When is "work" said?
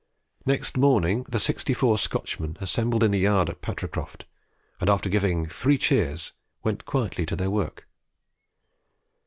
7.51-7.87